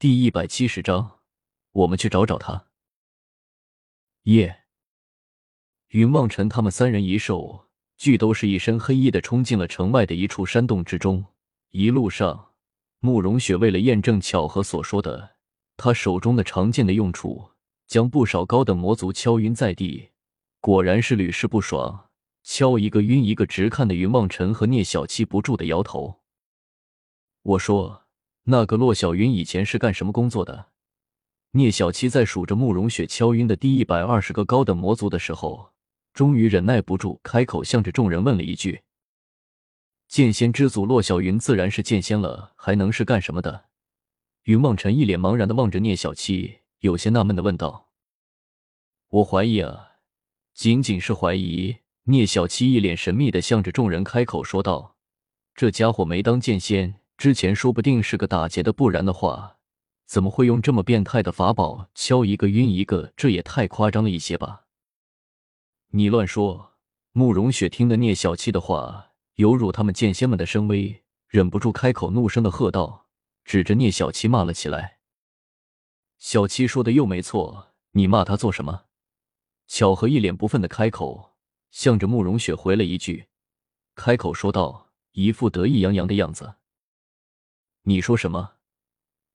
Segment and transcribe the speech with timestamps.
[0.00, 1.18] 第一百七十章，
[1.72, 2.64] 我们去找找他。
[4.22, 4.62] 夜，
[5.88, 11.22] 云望尘他们三人一兽，俱都是一身黑衣的，冲进了城外的一处山洞之中。
[11.72, 12.52] 一路上，
[13.00, 15.36] 慕容雪为了验证巧合所说的
[15.76, 17.50] 他手中的长剑的用处，
[17.86, 20.12] 将不少高等魔族敲晕在地，
[20.60, 22.08] 果然是屡试不爽，
[22.42, 26.22] 敲一个晕一个，直看的云望尘和聂小七不住的摇头。
[27.42, 28.06] 我说。
[28.44, 30.68] 那个骆小云以前是干什么工作的？
[31.52, 35.72] 聂小七在数着慕容雪敲晕的第一百二十个高等魔族的时候，
[36.14, 38.82] 终于忍耐不住，开口向着众人问了一句
[40.08, 43.66] ：“剑仙之祖骆小云自然是剑仙了，还能是干什么的？”
[44.44, 47.90] 云望尘一脸茫然的望着聂小七，有些纳闷的问道
[49.10, 49.96] ：“我怀疑啊，
[50.54, 54.96] 仅仅是怀疑。”聂小七一脸神秘的向着众人开口说道
[55.54, 59.58] ：“这家伙没当剑仙。”之前说不定是个打劫的，不然的话，
[60.06, 63.12] 怎么会用这么变态的法宝敲一个晕一个？
[63.14, 64.64] 这也太夸张了一些吧！
[65.88, 66.78] 你乱说！
[67.12, 73.06] 慕容雪听得聂小七的话有辱他们剑仙们的声威，忍不住开口怒声的喝道，
[73.44, 75.00] 指着聂小七骂了起来。
[76.16, 78.84] 小七说的又没错，你骂他做什么？
[79.66, 81.36] 巧合一脸不忿的开口，
[81.70, 83.26] 向着慕容雪回了一句，
[83.94, 86.54] 开口说道，一副得意洋洋的样子。
[87.84, 88.52] 你说什么？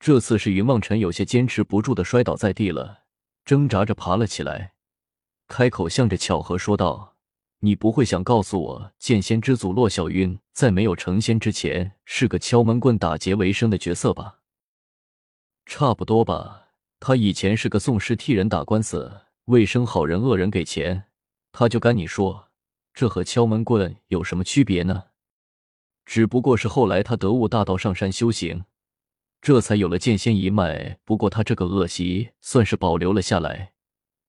[0.00, 3.04] 这次是云望尘有些坚持不住的摔倒在地了，
[3.44, 4.72] 挣扎着爬了起来，
[5.46, 7.16] 开口向着巧合说道
[7.60, 14.40] ：“你不会想告诉我，剑仙之祖骆小云在没有成仙之前是个敲门棍打劫为生的角色吧
[15.64, 21.04] ？”“差不多吧，他以前是个讼师，替人打官司，为生好人恶人给钱，
[21.52, 22.48] 他就跟你说，
[22.92, 25.04] 这和敲门棍有什么区别呢？”
[26.12, 28.66] 只不过是后来他得悟大道，上山修行，
[29.40, 30.98] 这才有了剑仙一脉。
[31.06, 33.72] 不过他这个恶习算是保留了下来。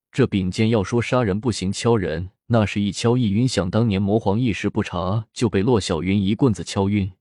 [0.10, 3.46] 这柄剑要说杀人不行，敲人那是一敲一晕。
[3.46, 7.12] 想当年魔皇一时不察，就被骆小云一棍子敲晕，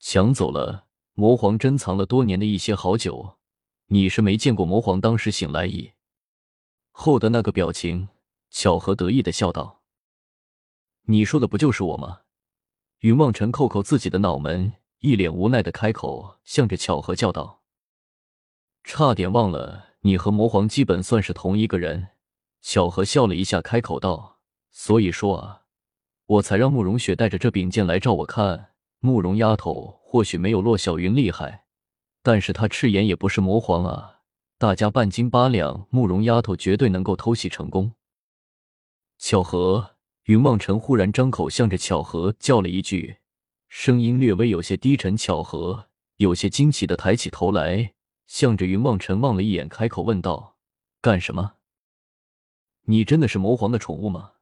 [0.00, 3.36] 抢走了魔皇珍藏了多年的一些好酒。
[3.86, 5.92] 你是没见过魔皇当时醒来以
[6.90, 8.08] 后的那个表情。
[8.50, 9.82] 巧合得意的笑道
[11.06, 12.22] ：“你说的不就是我吗？”
[13.00, 17.62] 云望尘扣扣自己的脑门，一脸无奈的开口，向着巧合叫道
[18.84, 22.08] ：“差点忘了，你和魔皇基本算是同一个人。”
[22.60, 24.40] 巧合笑了一下，开口道
[24.70, 25.62] ：“所以说啊，
[26.26, 28.72] 我才让慕容雪带着这柄剑来照我看。
[28.98, 31.64] 慕容丫头或许没有骆小云厉害，
[32.22, 34.18] 但是她赤炎也不是魔皇啊。
[34.58, 37.94] 大家半斤八两，慕容丫头绝对能够偷袭成功。”
[39.16, 39.96] 巧合。
[40.30, 43.16] 云望尘忽然张口，向着巧合叫了一句，
[43.68, 45.16] 声音略微有些低沉。
[45.16, 47.94] 巧合有些惊奇的抬起头来，
[48.28, 50.54] 向着云望尘望了一眼，开口问道
[51.02, 51.54] ：“干什么？
[52.82, 54.34] 你真的是魔皇的宠物吗？”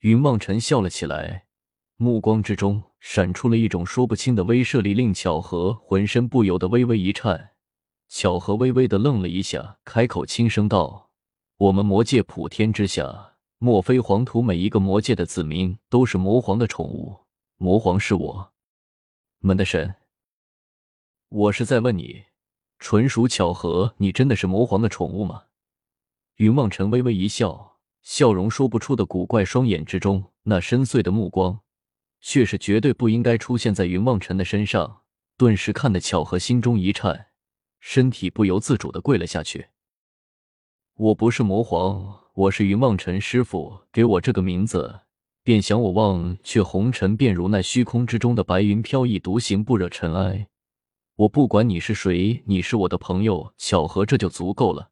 [0.00, 1.44] 云望尘笑了起来，
[1.98, 7.50] 目光之中闪出了一种说不清的威慑力，令巧合浑身不由得微微一颤。
[8.08, 11.10] 巧合微微的愣了一下，开口轻声道
[11.68, 17.24] ：“我们魔界普天之下。”莫非黄土每一个魔界的子民都是魔皇的宠物？
[17.56, 18.52] 魔皇是我
[19.38, 19.94] 们的神。
[21.30, 22.24] 我是在问你，
[22.78, 25.44] 纯属巧合，你真的是魔皇的宠物吗？
[26.34, 31.60] 云望尘微微一笑，笑容说不出的古怪，双眼之中那深邃的目光，
[32.20, 35.00] 却是绝对不应该出现在云望尘的身上。
[35.38, 37.28] 顿时看得巧合心中一颤，
[37.80, 39.68] 身体不由自主的跪了下去。
[40.94, 42.25] 我不是魔皇。
[42.36, 45.00] 我是云望尘师傅，给我这个名字，
[45.42, 50.46] 便想我忘却红尘，便如那虚空之中的白云飘逸独行，不惹尘埃。
[51.14, 54.90] 我不管你是谁，你是我的朋友，巧合这就足够了。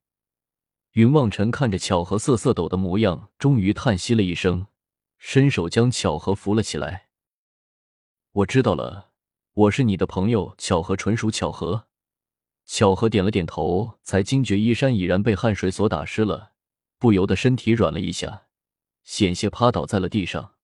[0.93, 4.69] 云望尘看着巧合瑟瑟抖的模样，终于叹息了一声，
[5.19, 7.09] 伸手将巧合扶了起来。
[8.33, 9.11] 我知道了，
[9.53, 11.89] 我是你的朋友，巧合纯属巧合。
[12.65, 16.53] 巧合点了点头，才惊觉衣衫已然被汗水所打湿了。
[17.05, 18.47] 不由得身体软了一下，
[19.03, 20.55] 险些趴倒在了地上。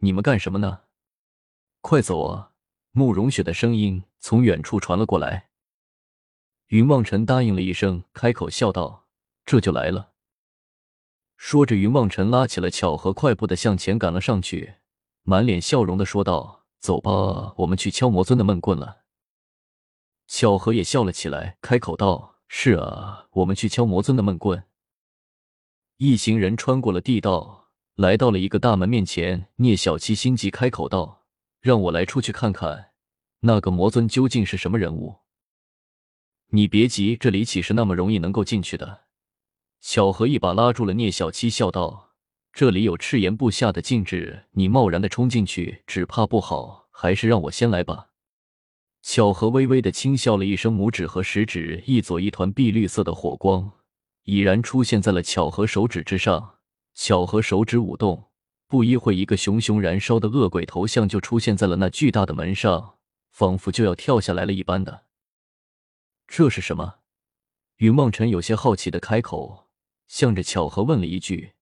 [0.00, 0.82] 你们干什么呢？
[1.80, 2.52] 快走啊！
[2.90, 5.48] 慕容雪的声音从远处传了过来。
[6.66, 9.06] 云望尘答应了一声，开口笑道
[9.46, 10.12] ：“这就来了。”
[11.38, 14.74] 说着，云望尘拉起了巧合，快步的向前赶了上去，
[15.22, 19.04] 满脸笑容的说道：“走吧，我们去敲魔尊的闷棍了。”
[20.28, 24.64] 巧合也笑了起来，开口道：“是啊，我们去敲魔尊的闷棍。”
[25.98, 29.46] 一行人穿过了地道，来到了一个大门面前。
[29.56, 31.22] 聂小七心急开口道
[31.62, 32.90] ：“让我来出去看看，
[33.40, 35.20] 那个魔尊究竟是什么人物？”
[36.50, 39.02] 你别急，这里岂是那么容易能够进去的？
[39.80, 42.14] 巧合一把拉住了聂小七，笑道
[42.52, 46.88] ：“这里有赤炎部下的禁制，你贸然的冲进去，只怕不好。
[46.90, 48.08] 还是让我先来吧。”
[49.02, 53.70] 巧合微微的轻笑了一声，拇指和食指一左一团碧绿色的火光，
[54.24, 56.56] 已然出现在了巧合手指之上。
[56.94, 58.30] 巧合手指舞动，
[58.68, 62.98] 不一会，一个熊熊燃烧的恶鬼头像就出现在了那巨大的门上，
[63.30, 65.06] 仿佛就要跳下来了一般的。
[66.28, 67.00] 这是什么？
[67.78, 69.68] 云梦辰有些好奇的开口，
[70.06, 71.54] 向着巧合问了一句：“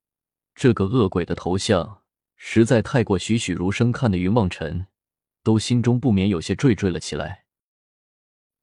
[0.55, 2.03] 这个恶鬼的头像
[2.37, 4.89] 实在太过栩栩如生，看的云梦辰
[5.43, 7.47] 都心中不免有些惴惴了起来。”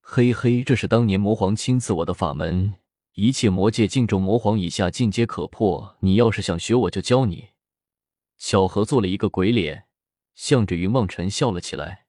[0.02, 2.76] 嘿嘿，这是当年魔皇亲赐我的法门，
[3.20, 5.98] 一切魔界禁咒，魔皇以下尽皆可破。
[6.00, 7.50] 你要是想学，我就教你。
[8.38, 9.88] 小何做了一个鬼脸，
[10.36, 12.06] 向着云梦辰笑了起来。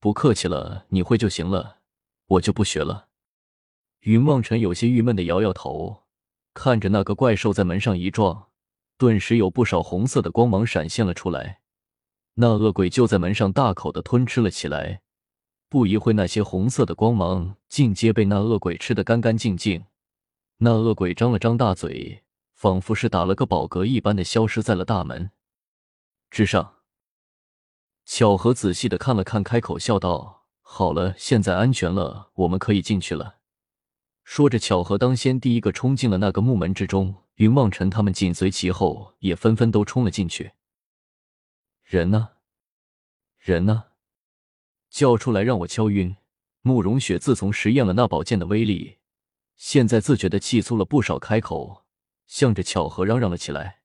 [0.00, 1.80] 不客气了，你会就行了。
[2.24, 3.08] 我就不学了。
[4.00, 6.04] 云梦尘有些郁闷的摇摇头，
[6.54, 8.48] 看着那个怪兽在门上一撞，
[8.96, 11.60] 顿时有不少红色的光芒闪现了出来。
[12.36, 15.02] 那恶鬼就在门上大口的吞吃了起来。
[15.72, 19.86] 不一会，那些红色的光芒尽皆被那恶鬼吃得干干净净。
[20.58, 25.30] 那恶鬼张了张大嘴，仿佛是打了个饱嗝一般的消失在了大门
[26.30, 26.74] 之上。
[28.04, 30.44] 巧合仔细的看了看，开口笑道。
[30.60, 33.36] 好了，现在安全了，我们可以进去了。
[34.24, 40.52] 说着，巧合当先第一个冲进了那个木门之中，云望尘他们紧随其后，也纷纷都冲了进去。
[41.82, 42.28] 人呢？
[43.38, 43.84] 人呢？
[44.92, 46.14] 叫出来让我敲晕！
[46.60, 48.98] 慕容雪自从实验了那宝剑的威力，
[49.56, 51.86] 现在自觉的气粗了不少，开口
[52.26, 53.80] 向着巧合嚷嚷了起来：“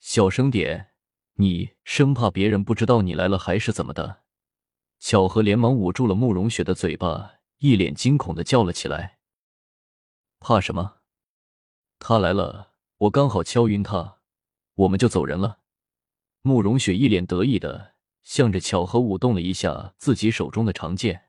[0.00, 0.88] 小声点，
[1.34, 4.24] 你生怕别人不知道你来了，还是怎么的？”
[4.98, 9.20] 巧合连忙捂住了慕容雪的嘴巴，一脸惊恐的叫了起来
[10.40, 10.96] ：“怕什么？
[12.00, 14.18] 他来了，我刚好敲晕他，
[14.74, 15.60] 我们就走人了。”
[16.42, 17.94] 慕容雪一脸得意的
[18.26, 21.26] 向着巧合舞动了一下自己手中的长剑。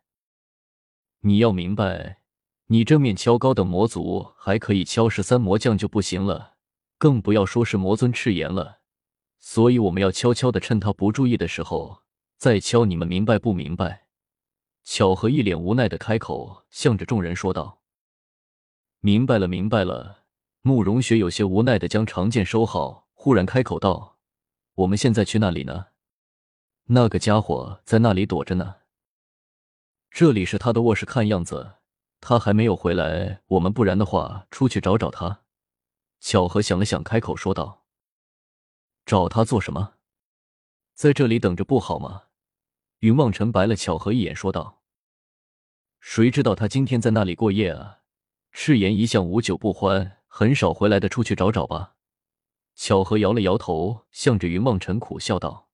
[1.20, 2.22] 你要明白，
[2.66, 6.56] 你正面敲高等魔族还可以敲十三魔将就不行了，
[6.98, 8.80] 更不要说是魔尊赤炎了。
[9.38, 12.02] 所以我们要悄悄的趁他不注意的时候。
[12.36, 14.08] 再敲，你们明白不明白？
[14.84, 17.82] 巧合一脸无奈的开口，向着众人说道
[19.02, 20.24] ：“明白了，明白了。”
[20.62, 24.18] 慕容雪有些无奈的将长剑收好，忽然开口道
[24.76, 25.88] ：“我们现在去那里呢？
[26.90, 28.76] 那个家伙在那里躲着呢。
[30.10, 31.74] 这里是他的卧室，看样子
[32.22, 33.42] 他还没有回来。
[33.48, 35.42] 我们不然的话，出去找找他。”
[36.22, 37.86] 巧合想了想，开口说道
[39.06, 39.96] ：“找他做什么？
[40.94, 42.24] 在这里等着不好吗？”
[43.00, 44.82] 云望尘白了巧合一眼，说道
[46.00, 48.00] ：“谁知道他今天在那里过夜啊？
[48.54, 51.96] 赤炎一向无酒不欢，很少回来的，出去找找吧。”
[52.76, 55.67] 巧合摇了摇头，向着云望尘苦笑道。